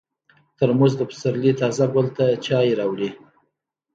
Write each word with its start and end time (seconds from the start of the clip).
ترموز 0.57 0.93
د 0.97 1.01
پسرلي 1.09 1.51
تازه 1.61 1.85
ګل 1.93 2.07
ته 2.17 2.25
چای 2.45 2.69
راوړي. 2.79 3.09